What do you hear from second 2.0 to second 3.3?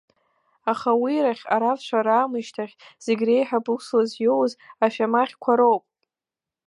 раамышьҭахь, зегь